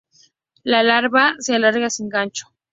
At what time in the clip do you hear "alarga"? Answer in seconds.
1.53-1.91